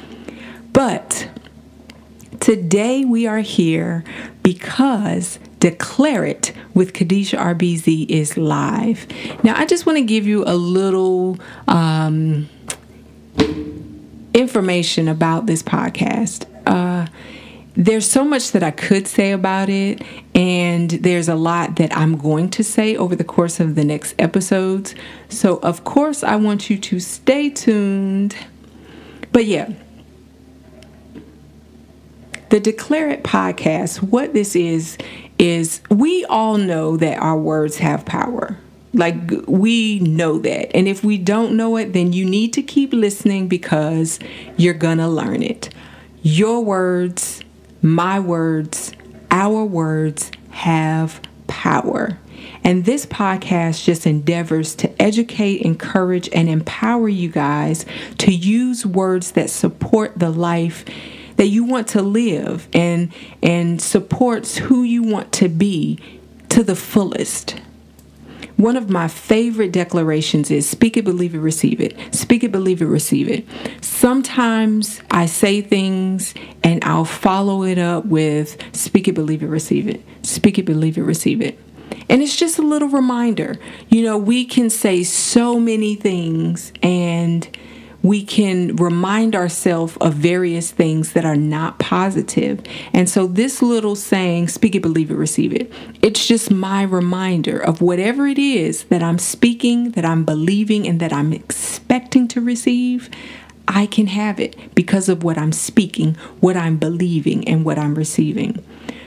But 0.73 1.29
today 2.41 3.05
we 3.05 3.27
are 3.27 3.41
here 3.41 4.03
because 4.43 5.39
Declare 5.61 6.25
It 6.25 6.53
with 6.73 6.95
Khadijah 6.95 7.37
RBZ 7.37 8.09
is 8.09 8.39
live. 8.39 9.07
Now, 9.43 9.59
I 9.59 9.67
just 9.67 9.85
want 9.85 9.99
to 9.99 10.05
give 10.05 10.27
you 10.27 10.43
a 10.47 10.57
little. 10.57 11.39
Um, 11.69 12.49
information 14.35 15.09
about 15.09 15.47
this 15.47 15.63
podcast. 15.63 16.47
Uh, 16.67 17.07
there's 17.77 18.09
so 18.09 18.25
much 18.25 18.53
that 18.53 18.63
I 18.63 18.71
could 18.71 19.09
say 19.09 19.33
about 19.33 19.69
it, 19.69 20.03
and 20.35 20.91
there's 20.91 21.29
a 21.29 21.35
lot 21.35 21.77
that 21.77 21.97
I'm 21.97 22.17
going 22.17 22.51
to 22.51 22.63
say 22.63 22.97
over 22.97 23.17
the 23.17 23.25
course 23.25 23.59
of 23.59 23.75
the 23.75 23.85
next 23.85 24.15
episodes. 24.19 24.95
So, 25.29 25.57
of 25.59 25.85
course, 25.85 26.23
I 26.23 26.37
want 26.37 26.71
you 26.71 26.79
to 26.79 27.01
stay 27.01 27.51
tuned. 27.51 28.37
But 29.33 29.47
yeah, 29.47 29.73
the 32.51 32.61
Declare 32.61 33.11
It 33.11 33.25
podcast, 33.25 34.03
what 34.03 34.33
this 34.33 34.55
is, 34.55 34.97
is 35.39 35.81
we 35.91 36.25
all 36.27 36.57
know 36.59 36.97
that 36.97 37.19
our 37.19 37.37
words 37.37 37.79
have 37.79 38.05
power. 38.05 38.57
Like 38.95 39.17
we 39.47 39.99
know 39.99 40.39
that. 40.39 40.75
And 40.75 40.87
if 40.87 41.03
we 41.03 41.19
don't 41.19 41.57
know 41.57 41.77
it, 41.77 41.93
then 41.93 42.13
you 42.13 42.25
need 42.25 42.53
to 42.55 42.63
keep 42.63 42.93
listening 42.93 43.49
because 43.49 44.21
you're 44.57 44.73
going 44.73 44.99
to 44.99 45.09
learn 45.09 45.43
it. 45.43 45.69
Your 46.23 46.65
words, 46.65 47.43
my 47.83 48.21
words, 48.21 48.93
our 49.31 49.65
words 49.65 50.31
have 50.51 51.21
power. 51.49 52.19
And 52.63 52.85
this 52.85 53.05
podcast 53.05 53.85
just 53.85 54.07
endeavors 54.07 54.75
to 54.77 55.03
educate, 55.03 55.63
encourage, 55.63 56.29
and 56.33 56.49
empower 56.49 57.09
you 57.09 57.29
guys 57.29 57.85
to 58.19 58.33
use 58.33 58.87
words 58.87 59.33
that 59.33 59.51
support 59.51 60.19
the 60.19 60.31
life 60.31 60.85
that 61.37 61.49
you 61.49 61.65
want 61.65 61.89
to 61.89 62.01
live 62.01 62.69
and 62.73 63.13
and 63.43 63.83
supports 63.83 64.57
who 64.57 64.83
you 64.83 65.03
want 65.03 65.33
to 65.33 65.49
be 65.49 65.99
to 66.49 66.63
the 66.63 66.77
fullest. 66.77 67.61
One 68.57 68.77
of 68.77 68.89
my 68.89 69.09
favorite 69.09 69.73
declarations 69.73 70.51
is 70.51 70.69
speak 70.69 70.97
it, 70.97 71.05
believe 71.05 71.35
it, 71.35 71.41
receive 71.41 71.81
it. 71.81 71.97
Speak 72.15 72.45
it, 72.45 72.53
believe 72.53 72.81
it, 72.81 72.87
receive 72.87 73.29
it. 73.29 73.45
Sometimes 73.81 75.01
I 75.11 75.27
say 75.27 75.61
things 75.61 76.35
and 76.63 76.85
I'll 76.85 77.05
follow 77.05 77.65
it 77.65 77.79
up 77.79 78.07
with 78.07 78.57
speak 78.75 79.09
it, 79.09 79.13
believe 79.13 79.43
it, 79.43 79.49
receive 79.49 79.89
it. 79.89 80.03
Speak 80.23 80.59
it, 80.59 80.65
believe 80.65 80.97
it, 80.97 81.03
receive 81.03 81.41
it. 81.41 81.59
And 82.09 82.23
it's 82.23 82.37
just 82.37 82.59
a 82.59 82.63
little 82.63 82.89
reminder. 82.89 83.57
You 83.89 84.03
know, 84.03 84.19
we 84.19 84.45
can 84.45 84.71
say 84.71 85.03
so 85.03 85.59
many 85.59 85.97
things 85.97 86.73
and 86.83 87.49
we 88.05 88.23
can 88.23 88.77
remind 88.77 89.35
ourselves 89.35 89.97
of 89.97 90.13
various 90.13 90.71
things 90.71 91.15
that 91.15 91.25
are 91.25 91.35
not 91.35 91.79
positive. 91.79 92.61
And 92.93 93.09
so, 93.09 93.27
this 93.27 93.63
little 93.63 93.97
saying, 93.97 94.49
speak 94.49 94.75
it, 94.75 94.83
believe 94.83 95.11
it, 95.11 95.15
receive 95.15 95.55
it, 95.55 95.73
it's 96.03 96.29
just 96.29 96.51
my 96.51 96.83
reminder 96.83 97.59
of 97.59 97.81
whatever 97.81 98.27
it 98.29 98.39
is 98.39 98.85
that 98.85 99.03
I'm 99.03 99.19
speaking, 99.19 99.93
that 99.93 100.05
I'm 100.05 100.25
believing, 100.25 100.87
and 100.87 101.01
that 101.01 101.15
I'm 101.15 101.33
expecting 101.33 102.29
to 102.29 102.43
receive. 102.43 103.09
I 103.69 103.87
can 103.87 104.07
have 104.09 104.39
it 104.41 104.75
because 104.75 105.09
of 105.09 105.23
what 105.23 105.39
I'm 105.39 105.53
speaking, 105.53 106.17
what 106.41 106.57
I'm 106.57 106.77
believing, 106.77 107.47
and 107.49 107.65
what 107.65 107.79
I'm 107.79 107.95
receiving. 107.95 108.65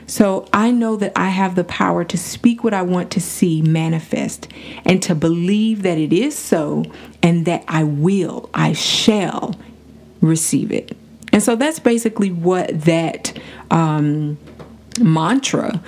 So 0.08 0.48
I 0.54 0.72
know 0.72 0.96
that 0.96 1.12
I 1.16 1.30
have 1.30 1.56
the 1.56 1.66
power 1.66 2.06
to 2.06 2.18
speak 2.18 2.64
what 2.64 2.74
I 2.74 2.82
want 2.82 3.12
to 3.12 3.22
see 3.22 3.62
manifest 3.62 4.48
and 4.86 5.04
to 5.04 5.14
believe 5.14 5.84
that 5.84 5.98
it 5.98 6.14
is 6.14 6.38
so 6.38 6.86
and 7.22 7.46
that 7.46 7.66
I 7.68 7.84
will, 7.84 8.50
I 8.54 8.72
shall 8.72 9.56
receive 10.22 10.72
it. 10.72 10.96
And 11.34 11.44
so 11.44 11.58
that's 11.58 11.80
basically 11.80 12.32
what 12.32 12.82
that 12.86 13.38
um, 13.70 14.38
mantra 15.00 15.82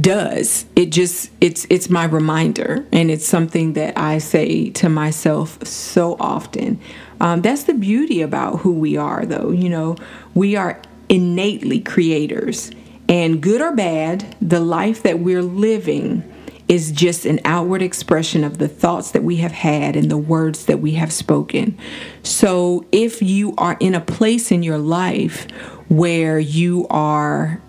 does 0.00 0.64
it 0.74 0.86
just 0.86 1.30
it's 1.40 1.66
it's 1.70 1.88
my 1.88 2.04
reminder 2.04 2.84
and 2.90 3.10
it's 3.10 3.26
something 3.26 3.74
that 3.74 3.96
i 3.96 4.18
say 4.18 4.70
to 4.70 4.88
myself 4.88 5.64
so 5.64 6.16
often 6.18 6.80
um, 7.24 7.42
that's 7.42 7.64
the 7.64 7.74
beauty 7.74 8.22
about 8.22 8.60
who 8.60 8.72
we 8.72 8.96
are 8.96 9.26
though 9.26 9.50
you 9.50 9.68
know 9.68 9.96
we 10.34 10.54
are 10.54 10.80
innately 11.08 11.80
creators 11.80 12.70
and 13.08 13.42
good 13.42 13.60
or 13.60 13.74
bad, 13.74 14.34
the 14.40 14.60
life 14.60 15.02
that 15.02 15.18
we're 15.18 15.42
living 15.42 16.30
is 16.66 16.90
just 16.90 17.26
an 17.26 17.40
outward 17.44 17.82
expression 17.82 18.42
of 18.42 18.56
the 18.56 18.68
thoughts 18.68 19.10
that 19.10 19.22
we 19.22 19.36
have 19.36 19.52
had 19.52 19.96
and 19.96 20.10
the 20.10 20.16
words 20.16 20.64
that 20.64 20.78
we 20.78 20.92
have 20.92 21.12
spoken. 21.12 21.78
So 22.22 22.86
if 22.90 23.20
you 23.20 23.54
are 23.58 23.76
in 23.80 23.94
a 23.94 24.00
place 24.00 24.50
in 24.50 24.62
your 24.62 24.78
life 24.78 25.50
where 25.88 26.38
you 26.38 26.86
are 26.88 27.60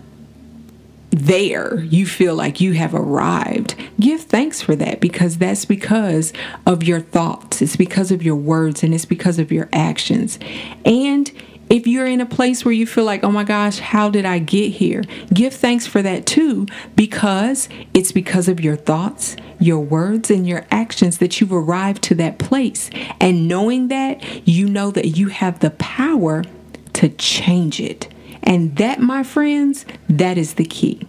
there, 1.16 1.80
you 1.80 2.06
feel 2.06 2.34
like 2.34 2.60
you 2.60 2.72
have 2.72 2.94
arrived. 2.94 3.74
Give 3.98 4.20
thanks 4.20 4.60
for 4.60 4.76
that 4.76 5.00
because 5.00 5.38
that's 5.38 5.64
because 5.64 6.32
of 6.66 6.82
your 6.82 7.00
thoughts, 7.00 7.62
it's 7.62 7.76
because 7.76 8.10
of 8.10 8.22
your 8.22 8.36
words, 8.36 8.82
and 8.82 8.94
it's 8.94 9.04
because 9.04 9.38
of 9.38 9.50
your 9.50 9.68
actions. 9.72 10.38
And 10.84 11.30
if 11.68 11.86
you're 11.86 12.06
in 12.06 12.20
a 12.20 12.26
place 12.26 12.64
where 12.64 12.74
you 12.74 12.86
feel 12.86 13.04
like, 13.04 13.24
oh 13.24 13.32
my 13.32 13.42
gosh, 13.42 13.78
how 13.78 14.08
did 14.08 14.24
I 14.24 14.38
get 14.38 14.72
here? 14.72 15.02
Give 15.34 15.52
thanks 15.52 15.86
for 15.86 16.00
that 16.02 16.26
too, 16.26 16.66
because 16.94 17.68
it's 17.92 18.12
because 18.12 18.46
of 18.46 18.60
your 18.60 18.76
thoughts, 18.76 19.36
your 19.58 19.80
words, 19.80 20.30
and 20.30 20.46
your 20.46 20.64
actions 20.70 21.18
that 21.18 21.40
you've 21.40 21.52
arrived 21.52 22.02
to 22.04 22.14
that 22.16 22.38
place. 22.38 22.88
And 23.20 23.48
knowing 23.48 23.88
that, 23.88 24.46
you 24.46 24.68
know 24.68 24.90
that 24.92 25.16
you 25.16 25.28
have 25.28 25.58
the 25.58 25.70
power 25.70 26.44
to 26.92 27.08
change 27.08 27.80
it. 27.80 28.12
And 28.42 28.76
that, 28.76 29.00
my 29.00 29.22
friends, 29.22 29.84
that 30.08 30.38
is 30.38 30.54
the 30.54 30.64
key. 30.64 31.06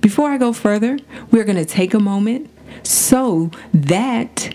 Before 0.00 0.30
I 0.30 0.38
go 0.38 0.52
further, 0.52 0.98
we're 1.30 1.44
going 1.44 1.56
to 1.56 1.64
take 1.64 1.94
a 1.94 2.00
moment 2.00 2.50
so 2.82 3.50
that 3.72 4.54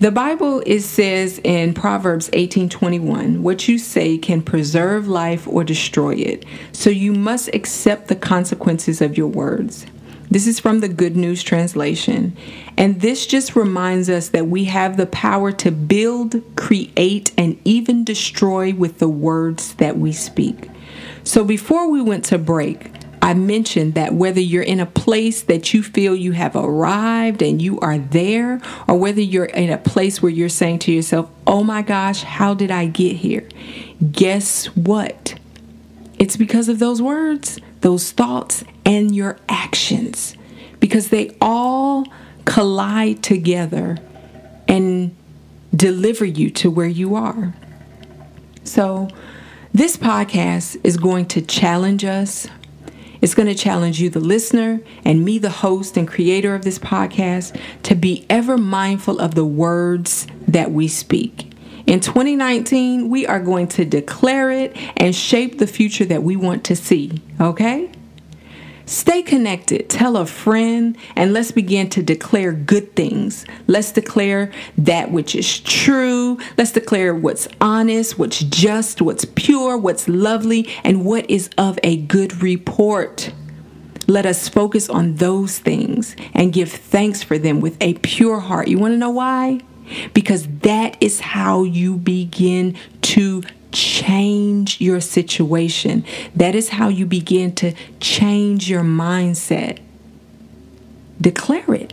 The 0.00 0.10
Bible 0.10 0.62
it 0.64 0.80
says 0.80 1.40
in 1.44 1.74
Proverbs 1.74 2.30
18:21, 2.30 3.40
what 3.40 3.68
you 3.68 3.76
say 3.76 4.16
can 4.16 4.40
preserve 4.40 5.08
life 5.08 5.46
or 5.46 5.62
destroy 5.62 6.14
it. 6.14 6.46
So 6.72 6.88
you 6.88 7.12
must 7.12 7.54
accept 7.54 8.08
the 8.08 8.16
consequences 8.16 9.02
of 9.02 9.18
your 9.18 9.26
words. 9.26 9.84
This 10.30 10.46
is 10.46 10.60
from 10.60 10.78
the 10.78 10.88
Good 10.88 11.16
News 11.16 11.42
translation. 11.42 12.36
And 12.76 13.00
this 13.00 13.26
just 13.26 13.56
reminds 13.56 14.08
us 14.08 14.28
that 14.28 14.46
we 14.46 14.64
have 14.64 14.96
the 14.96 15.06
power 15.06 15.50
to 15.52 15.72
build, 15.72 16.40
create, 16.56 17.32
and 17.36 17.60
even 17.64 18.04
destroy 18.04 18.72
with 18.72 18.98
the 18.98 19.08
words 19.08 19.74
that 19.74 19.98
we 19.98 20.12
speak. 20.12 20.70
So 21.24 21.44
before 21.44 21.90
we 21.90 22.00
went 22.00 22.24
to 22.26 22.38
break, 22.38 22.92
I 23.20 23.34
mentioned 23.34 23.94
that 23.94 24.14
whether 24.14 24.40
you're 24.40 24.62
in 24.62 24.80
a 24.80 24.86
place 24.86 25.42
that 25.42 25.74
you 25.74 25.82
feel 25.82 26.14
you 26.14 26.32
have 26.32 26.56
arrived 26.56 27.42
and 27.42 27.60
you 27.60 27.80
are 27.80 27.98
there, 27.98 28.62
or 28.88 28.96
whether 28.96 29.20
you're 29.20 29.44
in 29.44 29.70
a 29.70 29.78
place 29.78 30.22
where 30.22 30.32
you're 30.32 30.48
saying 30.48 30.78
to 30.80 30.92
yourself, 30.92 31.28
oh 31.46 31.64
my 31.64 31.82
gosh, 31.82 32.22
how 32.22 32.54
did 32.54 32.70
I 32.70 32.86
get 32.86 33.16
here? 33.16 33.46
Guess 34.12 34.66
what? 34.76 35.34
It's 36.18 36.36
because 36.36 36.68
of 36.68 36.78
those 36.78 37.02
words, 37.02 37.58
those 37.80 38.12
thoughts, 38.12 38.64
and 38.90 39.14
your 39.14 39.38
actions, 39.48 40.36
because 40.80 41.10
they 41.10 41.30
all 41.40 42.04
collide 42.44 43.22
together 43.22 43.96
and 44.66 45.14
deliver 45.74 46.24
you 46.24 46.50
to 46.50 46.68
where 46.68 46.88
you 46.88 47.14
are. 47.14 47.54
So, 48.64 49.08
this 49.72 49.96
podcast 49.96 50.80
is 50.82 50.96
going 50.96 51.26
to 51.26 51.40
challenge 51.40 52.04
us. 52.04 52.48
It's 53.20 53.34
going 53.34 53.46
to 53.46 53.54
challenge 53.54 54.00
you, 54.00 54.10
the 54.10 54.18
listener, 54.18 54.80
and 55.04 55.24
me, 55.24 55.38
the 55.38 55.50
host 55.50 55.96
and 55.96 56.08
creator 56.08 56.56
of 56.56 56.64
this 56.64 56.80
podcast, 56.80 57.56
to 57.84 57.94
be 57.94 58.26
ever 58.28 58.58
mindful 58.58 59.20
of 59.20 59.36
the 59.36 59.44
words 59.44 60.26
that 60.48 60.72
we 60.72 60.88
speak. 60.88 61.52
In 61.86 62.00
2019, 62.00 63.08
we 63.08 63.24
are 63.24 63.38
going 63.38 63.68
to 63.68 63.84
declare 63.84 64.50
it 64.50 64.76
and 64.96 65.14
shape 65.14 65.58
the 65.58 65.68
future 65.68 66.06
that 66.06 66.24
we 66.24 66.34
want 66.34 66.64
to 66.64 66.74
see, 66.74 67.22
okay? 67.40 67.92
Stay 68.90 69.22
connected, 69.22 69.88
tell 69.88 70.16
a 70.16 70.26
friend, 70.26 70.98
and 71.14 71.32
let's 71.32 71.52
begin 71.52 71.88
to 71.90 72.02
declare 72.02 72.52
good 72.52 72.96
things. 72.96 73.46
Let's 73.68 73.92
declare 73.92 74.50
that 74.78 75.12
which 75.12 75.36
is 75.36 75.60
true. 75.60 76.38
Let's 76.58 76.72
declare 76.72 77.14
what's 77.14 77.46
honest, 77.60 78.18
what's 78.18 78.40
just, 78.40 79.00
what's 79.00 79.24
pure, 79.36 79.78
what's 79.78 80.08
lovely, 80.08 80.68
and 80.82 81.04
what 81.04 81.30
is 81.30 81.50
of 81.56 81.78
a 81.84 81.98
good 81.98 82.42
report. 82.42 83.32
Let 84.08 84.26
us 84.26 84.48
focus 84.48 84.88
on 84.88 85.14
those 85.14 85.60
things 85.60 86.16
and 86.34 86.52
give 86.52 86.72
thanks 86.72 87.22
for 87.22 87.38
them 87.38 87.60
with 87.60 87.76
a 87.80 87.94
pure 87.94 88.40
heart. 88.40 88.66
You 88.66 88.80
want 88.80 88.94
to 88.94 88.98
know 88.98 89.10
why? 89.10 89.60
Because 90.14 90.48
that 90.62 91.00
is 91.00 91.20
how 91.20 91.62
you 91.62 91.96
begin 91.96 92.76
to 93.02 93.44
change 93.72 94.80
your 94.80 95.00
situation. 95.00 96.04
That 96.34 96.54
is 96.54 96.70
how 96.70 96.88
you 96.88 97.06
begin 97.06 97.54
to 97.56 97.74
change 98.00 98.68
your 98.68 98.82
mindset. 98.82 99.78
Declare 101.20 101.74
it, 101.74 101.92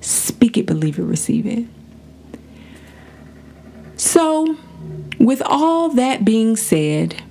speak 0.00 0.56
it, 0.56 0.66
believe 0.66 0.98
it, 0.98 1.02
receive 1.02 1.46
it. 1.46 1.66
So, 3.96 4.56
with 5.18 5.42
all 5.44 5.88
that 5.90 6.24
being 6.24 6.56
said, 6.56 7.22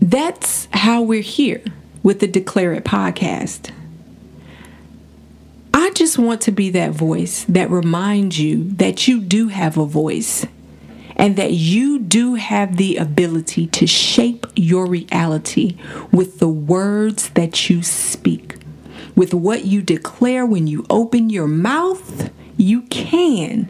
that's 0.00 0.68
how 0.72 1.02
we're 1.02 1.22
here 1.22 1.62
with 2.02 2.20
the 2.20 2.26
Declare 2.26 2.74
It 2.74 2.84
podcast. 2.84 3.70
I 5.72 5.90
just 5.90 6.18
want 6.18 6.40
to 6.42 6.52
be 6.52 6.70
that 6.70 6.92
voice 6.92 7.44
that 7.48 7.70
reminds 7.70 8.38
you 8.38 8.64
that 8.74 9.08
you 9.08 9.20
do 9.20 9.48
have 9.48 9.76
a 9.76 9.84
voice 9.84 10.46
and 11.16 11.36
that 11.36 11.52
you 11.52 11.98
do 11.98 12.34
have 12.34 12.76
the 12.76 12.96
ability 12.96 13.66
to 13.68 13.86
shape 13.86 14.46
your 14.56 14.86
reality 14.86 15.76
with 16.12 16.38
the 16.38 16.48
words 16.48 17.30
that 17.30 17.70
you 17.70 17.82
speak. 17.82 18.56
With 19.14 19.32
what 19.32 19.64
you 19.64 19.80
declare 19.80 20.44
when 20.44 20.66
you 20.66 20.84
open 20.90 21.30
your 21.30 21.46
mouth, 21.46 22.30
you 22.56 22.82
can 22.82 23.68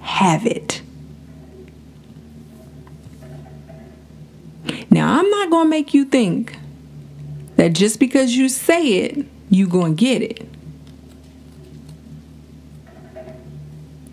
have 0.00 0.46
it. 0.46 0.82
Now, 4.90 5.18
I'm 5.18 5.28
not 5.28 5.50
going 5.50 5.66
to 5.66 5.70
make 5.70 5.92
you 5.92 6.04
think 6.04 6.56
that 7.56 7.74
just 7.74 8.00
because 8.00 8.36
you 8.36 8.48
say 8.48 9.04
it, 9.04 9.26
you're 9.50 9.68
going 9.68 9.96
to 9.96 10.00
get 10.00 10.22
it. 10.22 10.48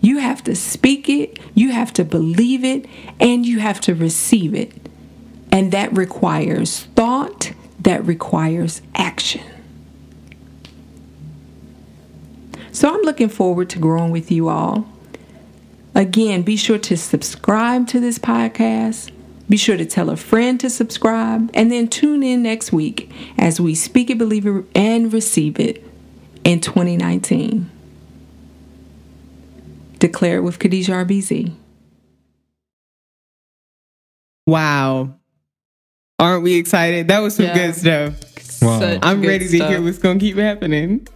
You 0.05 0.19
have 0.19 0.43
to 0.43 0.55
speak 0.55 1.09
it, 1.09 1.39
you 1.55 1.72
have 1.72 1.91
to 1.94 2.03
believe 2.03 2.63
it, 2.63 2.85
and 3.20 3.44
you 3.44 3.57
have 3.57 3.81
to 3.81 3.96
receive 3.96 4.53
it. 4.53 4.72
And 5.51 5.72
that 5.72 5.98
requires 5.98 6.81
thought, 6.96 7.53
that 7.79 8.05
requires 8.05 8.83
action. 8.94 9.41
So 12.72 12.94
I'm 12.94 13.01
looking 13.01 13.29
forward 13.29 13.68
to 13.72 13.79
growing 13.79 14.11
with 14.11 14.31
you 14.31 14.48
all. 14.48 14.87
Again, 15.96 16.44
be 16.44 16.55
sure 16.55 16.77
to 16.77 16.96
subscribe 16.96 17.87
to 17.87 18.00
this 18.00 18.20
podcast. 18.20 19.09
Be 19.50 19.57
sure 19.57 19.75
to 19.75 19.87
tell 19.87 20.11
a 20.11 20.18
friend 20.18 20.59
to 20.59 20.70
subscribe 20.70 21.50
and 21.55 21.72
then 21.72 21.87
tune 21.87 22.22
in 22.22 22.44
next 22.44 22.72
week 22.72 23.11
as 23.39 23.59
we 23.59 23.74
speak 23.74 24.11
it, 24.11 24.20
believe 24.20 24.46
it, 24.46 24.65
and 24.75 25.11
receive 25.11 25.59
it 25.59 25.83
in 26.44 26.59
2019. 26.59 27.72
Declare 30.05 30.37
it 30.37 30.41
with 30.41 30.59
Khadijah 30.59 30.91
RBZ. 30.91 31.51
Wow. 34.46 35.15
Aren't 36.20 36.44
we 36.44 36.55
excited? 36.55 37.07
That 37.07 37.20
was 37.20 37.35
some 37.35 37.46
Yeah. 37.46 37.53
good 37.55 37.75
stuff. 37.75 38.61
Wow. 38.61 38.79
Such 38.79 39.00
I'm 39.01 39.22
good 39.22 39.27
ready 39.27 39.48
to 39.48 39.57
stuff. 39.57 39.70
hear 39.70 39.81
what's 39.81 39.98
going 39.98 40.20
to 40.20 40.24
keep 40.25 40.37
happening 40.37 41.07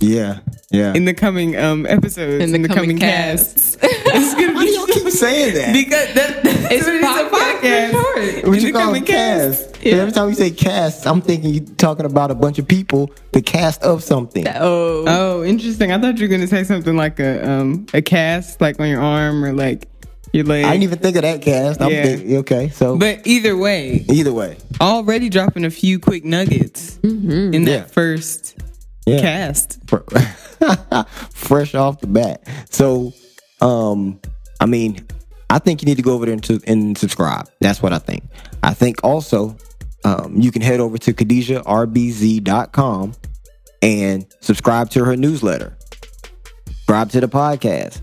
Yeah, 0.00 0.40
yeah. 0.70 0.92
in 0.94 1.06
the 1.06 1.14
coming 1.14 1.56
um 1.56 1.86
episodes, 1.86 2.52
in 2.52 2.60
the, 2.62 2.68
coming, 2.68 2.98
casts. 2.98 3.78
it's 3.82 4.34
going 4.34 4.52
to 4.54 4.60
be 4.60 4.66
do 4.66 4.72
y'all 4.72 4.72
keep 4.72 4.73
saying 5.14 5.54
that? 5.54 5.72
because 5.72 6.14
that, 6.14 6.42
that's 6.44 6.72
It's 6.72 6.86
what 6.86 6.94
it's 6.96 7.04
a 7.04 7.08
podcast 7.08 7.30
podcast. 7.60 7.90
for 7.90 8.42
short. 8.42 8.48
What 8.48 8.58
in 8.58 8.64
you 8.66 8.72
call 8.72 8.82
coming 8.82 9.04
cast? 9.04 9.72
cast. 9.74 9.86
Every 9.86 10.12
time 10.12 10.28
you 10.28 10.34
say 10.34 10.50
cast, 10.50 11.06
I'm 11.06 11.20
thinking 11.20 11.54
you're 11.54 11.64
talking 11.76 12.06
about 12.06 12.30
a 12.30 12.34
bunch 12.34 12.58
of 12.58 12.66
people, 12.68 13.10
the 13.32 13.42
cast 13.42 13.82
of 13.82 14.02
something. 14.02 14.46
Oh, 14.48 15.04
Oh, 15.06 15.44
interesting. 15.44 15.92
I 15.92 16.00
thought 16.00 16.18
you 16.18 16.24
were 16.24 16.28
going 16.28 16.40
to 16.40 16.46
say 16.46 16.64
something 16.64 16.96
like 16.96 17.20
a 17.20 17.48
um 17.50 17.86
a 17.94 18.00
cast 18.02 18.60
like 18.60 18.80
on 18.80 18.88
your 18.88 19.00
arm 19.02 19.44
or 19.44 19.52
like 19.52 19.88
your 20.32 20.44
leg. 20.44 20.64
I 20.64 20.70
didn't 20.72 20.82
even 20.84 20.98
think 20.98 21.16
of 21.16 21.22
that 21.22 21.42
cast. 21.42 21.80
I'm 21.80 21.90
Yeah. 21.92 22.02
thinking, 22.04 22.36
okay, 22.38 22.68
so 22.70 22.96
but 22.98 23.26
either 23.26 23.56
way, 23.56 24.04
either 24.10 24.32
way, 24.32 24.56
already 24.80 25.28
dropping 25.28 25.64
a 25.64 25.70
few 25.70 25.98
quick 26.00 26.24
nuggets 26.24 26.98
in 27.02 27.64
that 27.66 27.70
Yeah. 27.70 27.82
first 27.84 28.56
yeah. 29.06 29.20
cast. 29.20 29.78
fresh 31.30 31.74
off 31.74 32.00
the 32.00 32.06
bat. 32.06 32.42
So, 32.70 33.12
um, 33.60 34.18
I 34.64 34.66
mean, 34.66 35.06
I 35.50 35.58
think 35.58 35.82
you 35.82 35.86
need 35.86 35.98
to 35.98 36.02
go 36.02 36.14
over 36.14 36.24
there 36.24 36.32
and, 36.32 36.42
to, 36.44 36.58
and 36.66 36.96
subscribe. 36.96 37.50
That's 37.60 37.82
what 37.82 37.92
I 37.92 37.98
think. 37.98 38.24
I 38.62 38.72
think 38.72 39.04
also 39.04 39.58
um, 40.06 40.40
you 40.40 40.50
can 40.50 40.62
head 40.62 40.80
over 40.80 40.96
to 40.96 41.12
KhadijahRBZ.com 41.12 43.12
and 43.82 44.26
subscribe 44.40 44.88
to 44.90 45.04
her 45.04 45.16
newsletter. 45.16 45.76
Subscribe 46.66 47.10
to 47.10 47.20
the 47.20 47.28
podcast. 47.28 48.00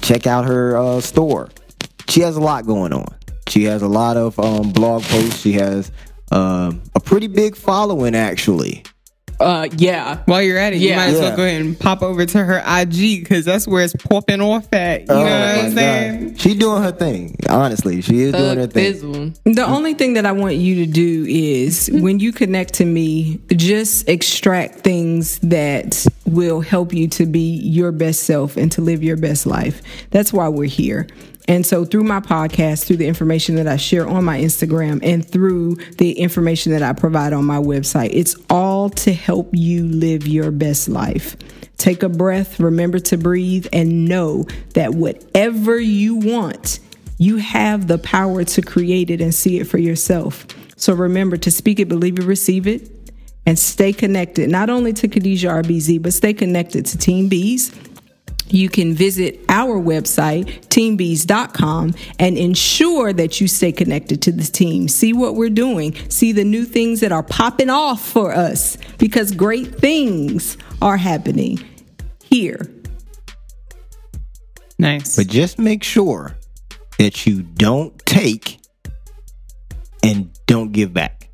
Check 0.00 0.26
out 0.26 0.46
her 0.46 0.78
uh, 0.78 1.02
store. 1.02 1.50
She 2.08 2.22
has 2.22 2.36
a 2.36 2.40
lot 2.40 2.64
going 2.64 2.94
on. 2.94 3.14
She 3.48 3.64
has 3.64 3.82
a 3.82 3.88
lot 3.88 4.16
of 4.16 4.40
um, 4.40 4.72
blog 4.72 5.02
posts. 5.02 5.42
She 5.42 5.52
has 5.52 5.92
um, 6.32 6.80
a 6.94 7.00
pretty 7.00 7.26
big 7.26 7.56
following, 7.56 8.14
actually. 8.14 8.84
Uh, 9.40 9.68
yeah. 9.76 10.18
While 10.26 10.42
you're 10.42 10.58
at 10.58 10.72
it, 10.72 10.76
you 10.80 10.94
might 10.96 11.08
as 11.08 11.14
Yeah. 11.14 11.20
well 11.28 11.36
go 11.36 11.44
ahead 11.44 11.60
and 11.60 11.78
pop 11.78 12.02
over 12.02 12.26
to 12.26 12.44
her 12.44 12.62
IG 12.66 13.20
because 13.20 13.44
that's 13.44 13.66
where 13.68 13.84
it's 13.84 13.94
popping 13.94 14.40
off 14.40 14.66
at. 14.72 15.02
You 15.02 15.06
know 15.06 15.14
Oh, 15.14 15.22
what 15.22 15.64
I'm 15.64 15.72
saying? 15.72 16.28
God. 16.30 16.40
She 16.40 16.54
doing 16.54 16.82
her 16.82 16.92
thing. 16.92 17.36
Honestly, 17.48 18.00
she 18.02 18.20
is 18.20 18.32
doing 18.32 18.58
her 18.58 18.66
Thug 18.66 18.72
thing. 18.72 18.92
Fizzle. 18.92 19.32
The 19.44 19.64
only 19.66 19.94
thing 19.94 20.14
that 20.14 20.26
I 20.26 20.32
want 20.32 20.56
you 20.56 20.84
to 20.84 20.90
do 20.90 21.24
is 21.28 21.88
when 21.92 22.18
you 22.20 22.32
connect 22.32 22.74
to 22.74 22.84
me, 22.84 23.40
just 23.54 24.08
extract 24.08 24.80
things 24.80 25.38
that 25.40 26.04
will 26.26 26.60
help 26.60 26.92
you 26.92 27.08
to 27.08 27.24
be 27.26 27.56
your 27.62 27.92
best 27.92 28.24
self 28.24 28.56
and 28.56 28.70
to 28.72 28.80
live 28.80 29.02
your 29.02 29.16
best 29.16 29.46
life. 29.46 29.80
That's 30.10 30.32
why 30.32 30.48
we're 30.48 30.64
here. 30.68 31.06
And 31.48 31.64
so, 31.64 31.86
through 31.86 32.04
my 32.04 32.20
podcast, 32.20 32.84
through 32.84 32.98
the 32.98 33.06
information 33.06 33.54
that 33.56 33.66
I 33.66 33.76
share 33.76 34.06
on 34.06 34.22
my 34.24 34.38
Instagram, 34.38 35.00
and 35.02 35.26
through 35.26 35.76
the 35.96 36.12
information 36.12 36.72
that 36.72 36.82
I 36.82 36.92
provide 36.92 37.32
on 37.32 37.46
my 37.46 37.56
website, 37.56 38.10
it's 38.12 38.36
all 38.50 38.90
to 38.90 39.12
help 39.14 39.48
you 39.52 39.86
live 39.86 40.26
your 40.26 40.50
best 40.50 40.90
life. 40.90 41.36
Take 41.78 42.02
a 42.02 42.08
breath, 42.08 42.60
remember 42.60 42.98
to 43.00 43.16
breathe, 43.16 43.66
and 43.72 44.04
know 44.04 44.44
that 44.74 44.94
whatever 44.94 45.80
you 45.80 46.16
want, 46.16 46.80
you 47.16 47.38
have 47.38 47.88
the 47.88 47.98
power 47.98 48.44
to 48.44 48.62
create 48.62 49.10
it 49.10 49.20
and 49.22 49.34
see 49.34 49.58
it 49.58 49.64
for 49.64 49.78
yourself. 49.78 50.46
So 50.76 50.92
remember 50.92 51.36
to 51.38 51.50
speak 51.50 51.80
it, 51.80 51.88
believe 51.88 52.18
it, 52.18 52.24
receive 52.24 52.66
it, 52.66 52.90
and 53.46 53.58
stay 53.58 53.92
connected, 53.92 54.50
not 54.50 54.68
only 54.68 54.92
to 54.92 55.08
Khadijah 55.08 55.48
RBZ, 55.48 56.02
but 56.02 56.12
stay 56.12 56.34
connected 56.34 56.84
to 56.86 56.98
Team 56.98 57.28
Bees. 57.28 57.74
You 58.50 58.68
can 58.68 58.94
visit 58.94 59.40
our 59.48 59.80
website, 59.80 60.66
teambees.com, 60.68 61.94
and 62.18 62.38
ensure 62.38 63.12
that 63.12 63.40
you 63.40 63.48
stay 63.48 63.72
connected 63.72 64.22
to 64.22 64.32
the 64.32 64.44
team. 64.44 64.88
See 64.88 65.12
what 65.12 65.34
we're 65.34 65.50
doing, 65.50 65.94
see 66.08 66.32
the 66.32 66.44
new 66.44 66.64
things 66.64 67.00
that 67.00 67.12
are 67.12 67.22
popping 67.22 67.70
off 67.70 68.06
for 68.06 68.32
us 68.32 68.76
because 68.98 69.32
great 69.32 69.74
things 69.76 70.56
are 70.80 70.96
happening 70.96 71.58
here. 72.24 72.60
Nice. 74.78 75.16
But 75.16 75.26
just 75.26 75.58
make 75.58 75.82
sure 75.82 76.36
that 76.98 77.26
you 77.26 77.42
don't 77.42 77.98
take 78.06 78.60
and 80.02 80.30
don't 80.46 80.72
give 80.72 80.92
back. 80.92 81.28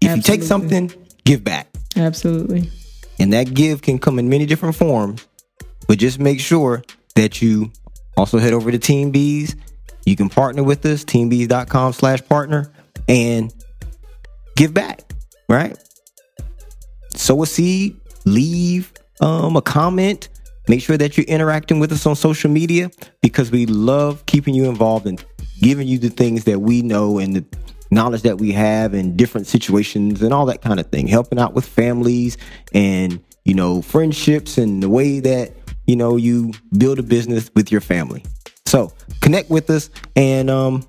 If 0.00 0.16
you 0.16 0.22
take 0.22 0.42
something, 0.42 0.92
give 1.24 1.44
back. 1.44 1.68
Absolutely. 1.96 2.70
And 3.18 3.32
that 3.32 3.54
give 3.54 3.82
can 3.82 3.98
come 3.98 4.18
in 4.18 4.28
many 4.28 4.46
different 4.46 4.76
forms, 4.76 5.26
but 5.86 5.98
just 5.98 6.18
make 6.18 6.40
sure 6.40 6.82
that 7.14 7.40
you 7.42 7.70
also 8.16 8.38
head 8.38 8.52
over 8.52 8.70
to 8.70 8.78
Team 8.78 9.10
Bees. 9.10 9.56
You 10.04 10.16
can 10.16 10.28
partner 10.28 10.62
with 10.62 10.84
us, 10.86 11.04
teambees.com 11.04 11.92
slash 11.92 12.24
partner, 12.28 12.70
and 13.08 13.52
give 14.56 14.72
back, 14.72 15.02
right? 15.48 15.76
Sow 17.14 17.42
a 17.42 17.46
seed, 17.46 17.96
leave 18.24 18.92
um, 19.20 19.56
a 19.56 19.62
comment. 19.62 20.28
Make 20.68 20.82
sure 20.82 20.96
that 20.96 21.16
you're 21.16 21.26
interacting 21.26 21.78
with 21.78 21.92
us 21.92 22.06
on 22.06 22.16
social 22.16 22.50
media 22.50 22.90
because 23.20 23.50
we 23.50 23.66
love 23.66 24.26
keeping 24.26 24.54
you 24.54 24.68
involved 24.68 25.06
and 25.06 25.24
giving 25.60 25.86
you 25.86 25.98
the 25.98 26.10
things 26.10 26.44
that 26.44 26.60
we 26.60 26.82
know 26.82 27.18
and 27.18 27.36
the 27.36 27.44
knowledge 27.90 28.22
that 28.22 28.38
we 28.38 28.52
have 28.52 28.94
in 28.94 29.16
different 29.16 29.46
situations 29.46 30.22
and 30.22 30.34
all 30.34 30.46
that 30.46 30.62
kind 30.62 30.80
of 30.80 30.86
thing. 30.86 31.06
Helping 31.06 31.38
out 31.38 31.54
with 31.54 31.66
families 31.66 32.36
and, 32.72 33.22
you 33.44 33.54
know, 33.54 33.80
friendships 33.80 34.58
and 34.58 34.82
the 34.82 34.88
way 34.88 35.20
that, 35.20 35.52
you 35.86 35.96
know, 35.96 36.16
you 36.16 36.52
build 36.76 36.98
a 36.98 37.02
business 37.02 37.50
with 37.54 37.70
your 37.72 37.80
family. 37.80 38.22
So 38.66 38.92
connect 39.20 39.50
with 39.50 39.70
us 39.70 39.90
and 40.16 40.50
um 40.50 40.84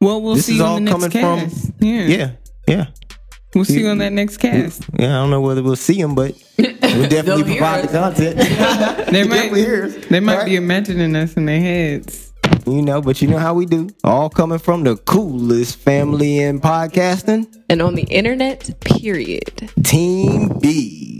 Well, 0.00 0.20
we'll 0.20 0.34
this 0.34 0.46
see 0.46 0.52
is 0.52 0.58
you 0.58 0.64
all 0.64 0.76
on 0.76 0.84
the 0.84 0.90
next 0.90 1.12
coming 1.12 1.48
cast. 1.50 1.64
from 1.78 1.86
yeah. 1.86 2.06
yeah, 2.06 2.30
yeah. 2.68 2.86
We'll 3.54 3.64
see 3.64 3.80
you 3.80 3.88
on 3.88 3.98
that 3.98 4.12
next 4.12 4.36
cast. 4.36 4.84
Yeah, 4.98 5.16
I 5.16 5.22
don't 5.22 5.30
know 5.30 5.40
whether 5.40 5.62
we'll 5.62 5.76
see 5.76 6.00
them, 6.02 6.14
but 6.14 6.34
we'll 6.58 6.72
definitely 7.08 7.44
hear 7.44 7.56
provide 7.56 7.84
the 7.84 7.88
content. 7.88 8.36
They 9.12 9.22
might, 9.22 9.34
definitely 9.36 9.60
hear 9.60 9.88
they 9.88 10.20
might 10.20 10.36
Right? 10.38 10.46
be 10.46 10.56
imagining 10.56 11.16
us 11.16 11.34
in 11.34 11.46
their 11.46 11.60
heads. 11.60 12.32
you 12.66 12.82
know, 12.82 13.00
but 13.00 13.22
you 13.22 13.28
know 13.28 13.38
how 13.38 13.54
we 13.54 13.64
do. 13.64 13.88
All 14.04 14.28
coming 14.28 14.58
from 14.58 14.82
the 14.84 14.96
coolest 14.96 15.76
family 15.78 16.38
in 16.40 16.60
podcasting, 16.60 17.46
And 17.70 17.80
on 17.80 17.94
the 17.94 18.02
internet, 18.02 18.78
period. 18.80 19.70
Team 19.84 20.58
Bees. 20.58 21.15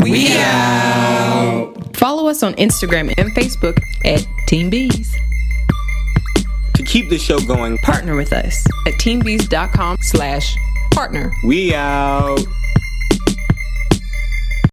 We 0.00 0.28
out. 0.38 1.74
Follow 1.96 2.28
us 2.28 2.42
on 2.42 2.54
Instagram 2.54 3.12
and 3.18 3.30
Facebook 3.34 3.80
at 4.04 4.26
Team 4.46 4.70
Bees. 4.70 5.16
To 6.74 6.82
keep 6.84 7.08
the 7.08 7.18
show 7.18 7.40
going, 7.40 7.76
Partner 7.78 8.14
with 8.14 8.32
us 8.32 8.64
at 8.86 8.94
teambees.com 8.94 9.96
slash 10.00 10.56
partner. 10.92 11.32
we 11.44 11.74
out. 11.74 12.38